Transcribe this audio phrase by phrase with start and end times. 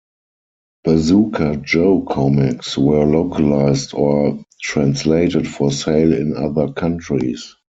[0.83, 7.55] Bazooka Joe comics were localized or translated for sale in other countries.